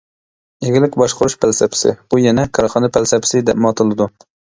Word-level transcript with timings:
ئىگىلىك 0.67 0.95
باشقۇرۇش 1.01 1.35
پەلسەپىسى: 1.43 1.93
بۇ 2.13 2.21
يەنە 2.21 2.45
كارخانا 2.59 2.89
پەلسەپىسى 2.97 3.43
دەپمۇ 3.51 3.71
ئاتىلىدۇ. 3.73 4.09